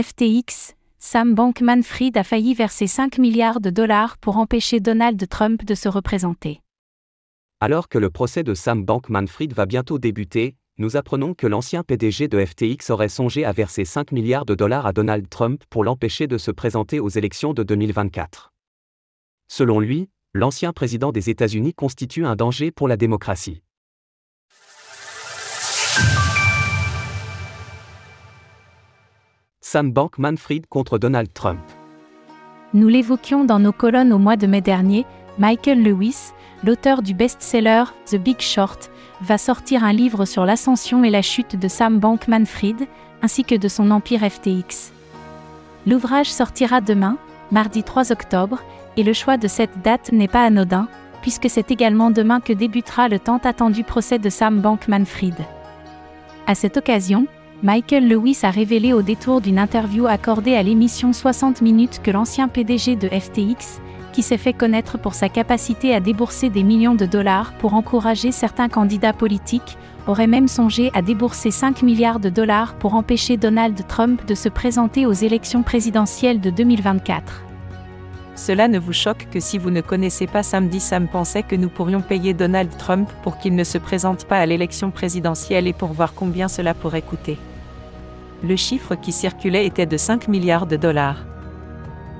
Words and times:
FTX, 0.00 0.74
Sam 0.98 1.34
Bankman-Fried 1.34 2.16
a 2.16 2.24
failli 2.24 2.54
verser 2.54 2.86
5 2.86 3.18
milliards 3.18 3.60
de 3.60 3.68
dollars 3.68 4.16
pour 4.18 4.38
empêcher 4.38 4.80
Donald 4.80 5.28
Trump 5.28 5.64
de 5.64 5.74
se 5.74 5.88
représenter. 5.88 6.62
Alors 7.60 7.88
que 7.88 7.98
le 7.98 8.08
procès 8.08 8.42
de 8.42 8.54
Sam 8.54 8.82
Bankman-Fried 8.82 9.52
va 9.52 9.66
bientôt 9.66 9.98
débuter, 9.98 10.56
nous 10.78 10.96
apprenons 10.96 11.34
que 11.34 11.46
l'ancien 11.46 11.82
PDG 11.82 12.28
de 12.28 12.42
FTX 12.42 12.88
aurait 12.88 13.10
songé 13.10 13.44
à 13.44 13.52
verser 13.52 13.84
5 13.84 14.12
milliards 14.12 14.46
de 14.46 14.54
dollars 14.54 14.86
à 14.86 14.94
Donald 14.94 15.28
Trump 15.28 15.62
pour 15.68 15.84
l'empêcher 15.84 16.26
de 16.26 16.38
se 16.38 16.50
présenter 16.50 16.98
aux 16.98 17.10
élections 17.10 17.52
de 17.52 17.62
2024. 17.62 18.52
Selon 19.48 19.80
lui, 19.80 20.08
l'ancien 20.32 20.72
président 20.72 21.12
des 21.12 21.28
États-Unis 21.28 21.74
constitue 21.74 22.24
un 22.24 22.36
danger 22.36 22.70
pour 22.70 22.88
la 22.88 22.96
démocratie. 22.96 23.60
Sam 29.72 29.92
Bankman-Fried 29.92 30.66
contre 30.66 30.98
Donald 30.98 31.32
Trump. 31.32 31.60
Nous 32.74 32.88
l'évoquions 32.88 33.44
dans 33.44 33.60
nos 33.60 33.70
colonnes 33.70 34.12
au 34.12 34.18
mois 34.18 34.34
de 34.34 34.48
mai 34.48 34.60
dernier, 34.60 35.06
Michael 35.38 35.84
Lewis, 35.84 36.32
l'auteur 36.64 37.02
du 37.02 37.14
best-seller 37.14 37.84
The 38.04 38.16
Big 38.16 38.40
Short, 38.40 38.90
va 39.20 39.38
sortir 39.38 39.84
un 39.84 39.92
livre 39.92 40.24
sur 40.24 40.44
l'ascension 40.44 41.04
et 41.04 41.10
la 41.10 41.22
chute 41.22 41.54
de 41.54 41.68
Sam 41.68 42.00
Bankman-Fried, 42.00 42.88
ainsi 43.22 43.44
que 43.44 43.54
de 43.54 43.68
son 43.68 43.92
empire 43.92 44.28
FTX. 44.28 44.90
L'ouvrage 45.86 46.32
sortira 46.32 46.80
demain, 46.80 47.16
mardi 47.52 47.84
3 47.84 48.10
octobre, 48.10 48.64
et 48.96 49.04
le 49.04 49.12
choix 49.12 49.36
de 49.36 49.46
cette 49.46 49.82
date 49.82 50.10
n'est 50.10 50.26
pas 50.26 50.42
anodin, 50.42 50.88
puisque 51.22 51.48
c'est 51.48 51.70
également 51.70 52.10
demain 52.10 52.40
que 52.40 52.52
débutera 52.52 53.06
le 53.06 53.20
tant 53.20 53.38
attendu 53.44 53.84
procès 53.84 54.18
de 54.18 54.30
Sam 54.30 54.60
Bankman-Fried. 54.60 55.38
À 56.48 56.56
cette 56.56 56.76
occasion, 56.76 57.28
Michael 57.62 58.08
Lewis 58.08 58.38
a 58.42 58.50
révélé 58.50 58.94
au 58.94 59.02
détour 59.02 59.42
d'une 59.42 59.58
interview 59.58 60.06
accordée 60.06 60.54
à 60.54 60.62
l'émission 60.62 61.12
60 61.12 61.60
minutes 61.60 62.00
que 62.02 62.10
l'ancien 62.10 62.48
PDG 62.48 62.96
de 62.96 63.06
FTX, 63.06 63.82
qui 64.14 64.22
s'est 64.22 64.38
fait 64.38 64.54
connaître 64.54 64.98
pour 64.98 65.12
sa 65.12 65.28
capacité 65.28 65.94
à 65.94 66.00
débourser 66.00 66.48
des 66.48 66.62
millions 66.62 66.94
de 66.94 67.04
dollars 67.04 67.52
pour 67.58 67.74
encourager 67.74 68.32
certains 68.32 68.70
candidats 68.70 69.12
politiques, 69.12 69.76
aurait 70.06 70.26
même 70.26 70.48
songé 70.48 70.90
à 70.94 71.02
débourser 71.02 71.50
5 71.50 71.82
milliards 71.82 72.18
de 72.18 72.30
dollars 72.30 72.76
pour 72.76 72.94
empêcher 72.94 73.36
Donald 73.36 73.86
Trump 73.86 74.24
de 74.26 74.34
se 74.34 74.48
présenter 74.48 75.04
aux 75.04 75.12
élections 75.12 75.62
présidentielles 75.62 76.40
de 76.40 76.48
2024. 76.48 77.44
Cela 78.36 78.68
ne 78.68 78.78
vous 78.78 78.94
choque 78.94 79.28
que 79.30 79.38
si 79.38 79.58
vous 79.58 79.70
ne 79.70 79.82
connaissez 79.82 80.26
pas 80.26 80.42
Samedi 80.42 80.80
Sam 80.80 81.08
pensait 81.08 81.42
que 81.42 81.56
nous 81.56 81.68
pourrions 81.68 82.00
payer 82.00 82.32
Donald 82.32 82.74
Trump 82.78 83.10
pour 83.22 83.36
qu'il 83.36 83.54
ne 83.54 83.64
se 83.64 83.76
présente 83.76 84.24
pas 84.24 84.38
à 84.38 84.46
l'élection 84.46 84.90
présidentielle 84.90 85.66
et 85.66 85.74
pour 85.74 85.92
voir 85.92 86.14
combien 86.14 86.48
cela 86.48 86.72
pourrait 86.72 87.02
coûter 87.02 87.36
le 88.42 88.56
chiffre 88.56 88.94
qui 88.94 89.12
circulait 89.12 89.66
était 89.66 89.86
de 89.86 89.96
5 89.96 90.28
milliards 90.28 90.66
de 90.66 90.76
dollars. 90.76 91.24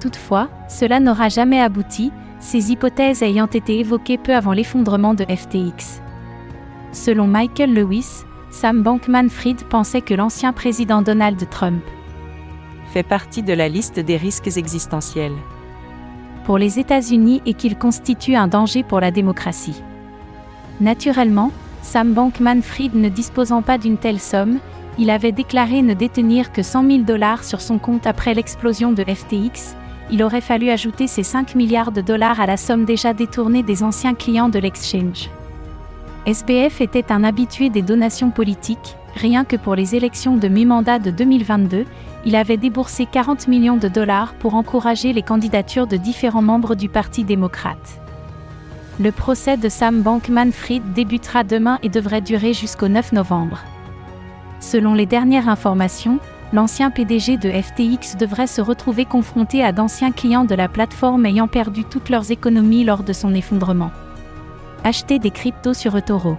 Toutefois, 0.01 0.49
cela 0.69 1.01
n'aura 1.01 1.29
jamais 1.29 1.61
abouti, 1.61 2.11
ces 2.39 2.73
hypothèses 2.73 3.23
ayant 3.23 3.47
été 3.47 3.79
évoquées 3.79 4.19
peu 4.19 4.35
avant 4.35 4.53
l'effondrement 4.53 5.15
de 5.15 5.25
FTX. 5.25 6.01
Selon 6.93 7.27
Michael 7.27 7.75
Lewis, 7.75 8.25
Sam 8.51 8.83
Bankman-Fried 8.83 9.65
pensait 9.69 10.01
que 10.01 10.15
l'ancien 10.15 10.53
président 10.53 11.03
Donald 11.03 11.49
Trump 11.51 11.83
fait 12.93 13.03
partie 13.05 13.43
de 13.43 13.53
la 13.53 13.69
liste 13.69 14.01
des 14.01 14.17
risques 14.17 14.57
existentiels 14.57 15.37
pour 16.45 16.59
les 16.59 16.81
États-Unis 16.81 17.43
et 17.47 17.55
qu'il 17.55 17.77
constitue 17.77 18.35
un 18.35 18.49
danger 18.49 18.83
pour 18.83 18.99
la 18.99 19.13
démocratie. 19.13 19.85
Naturellement, 20.81 21.53
Sam 21.83 22.13
Bankman-Fried 22.13 22.95
ne 22.95 23.09
disposant 23.09 23.63
pas 23.63 23.79
d'une 23.79 23.99
telle 23.99 24.19
somme, 24.19 24.59
il 24.99 25.11
avait 25.11 25.33
déclaré 25.33 25.83
ne 25.83 25.95
détenir 25.95 26.53
que 26.53 26.63
100 26.63 26.87
000 26.87 26.99
dollars 27.03 27.45
sur 27.45 27.61
son 27.61 27.79
compte 27.79 28.07
après 28.07 28.35
l'explosion 28.35 28.93
de 28.93 29.05
FTX, 29.05 29.77
il 30.11 30.23
aurait 30.23 30.41
fallu 30.41 30.71
ajouter 30.71 31.07
ces 31.07 31.23
5 31.23 31.55
milliards 31.55 31.93
de 31.93 32.01
dollars 32.01 32.41
à 32.41 32.47
la 32.47 32.57
somme 32.57 32.85
déjà 32.85 33.13
détournée 33.13 33.63
des 33.63 33.83
anciens 33.83 34.15
clients 34.15 34.49
de 34.49 34.59
l'exchange. 34.59 35.31
SBF 36.27 36.81
était 36.81 37.13
un 37.13 37.25
habitué 37.25 37.71
des 37.71 37.83
donations 37.83 38.31
politiques, 38.31 38.97
rien 39.15 39.45
que 39.45 39.57
pour 39.57 39.75
les 39.75 39.95
élections 39.95 40.37
de 40.37 40.49
mi-mandat 40.49 40.99
de 40.99 41.11
2022, 41.11 41.87
il 42.27 42.37
avait 42.37 42.59
déboursé 42.59 43.07
40 43.07 43.49
millions 43.49 43.79
de 43.79 43.89
dollars 43.89 44.35
pour 44.35 44.55
encourager 44.55 45.13
les 45.13 45.23
candidatures 45.23 45.87
de 45.87 45.97
différents 45.97 46.43
membres 46.43 46.75
du 46.75 46.89
Parti 46.89 47.25
démocrate. 47.25 48.01
Le 48.99 49.13
procès 49.13 49.57
de 49.57 49.71
Sam 49.71 50.03
Bankman-Fried 50.03 50.93
débutera 50.93 51.43
demain 51.43 51.79
et 51.83 51.89
devrait 51.89 52.21
durer 52.21 52.53
jusqu'au 52.53 52.89
9 52.89 53.13
novembre. 53.13 53.61
Selon 54.61 54.95
les 54.95 55.07
dernières 55.07 55.49
informations, 55.49 56.21
l'ancien 56.53 56.91
PDG 56.91 57.39
de 57.39 57.51
FTX 57.51 58.17
devrait 58.19 58.47
se 58.47 58.61
retrouver 58.61 59.07
confronté 59.07 59.65
à 59.65 59.73
d'anciens 59.73 60.13
clients 60.13 60.45
de 60.45 60.55
la 60.55 60.69
plateforme 60.69 61.27
ayant 61.27 61.49
perdu 61.49 61.85
toutes 61.85 62.11
leurs 62.11 62.31
économies 62.31 62.85
lors 62.85 63.03
de 63.03 63.13
son 63.13 63.35
effondrement. 63.35 63.91
Achetez 64.85 65.19
des 65.19 65.31
cryptos 65.31 65.75
sur 65.75 65.97
eToro. 65.97 66.37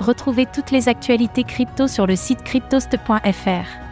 Retrouvez 0.00 0.46
toutes 0.46 0.70
les 0.70 0.88
actualités 0.88 1.44
crypto 1.44 1.86
sur 1.86 2.06
le 2.06 2.16
site 2.16 2.42
cryptost.fr. 2.42 3.89